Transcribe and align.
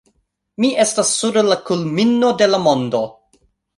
Mi 0.63 0.69
estas 0.83 1.11
sur 1.17 1.37
la 1.49 1.57
kulmino 1.69 2.33
de 2.41 2.49
la 2.53 2.61
mondo 2.69 3.03